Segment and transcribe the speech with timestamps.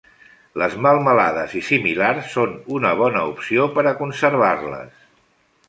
[0.61, 5.09] Les melmelades i similars són una bona opció per a conservar-les.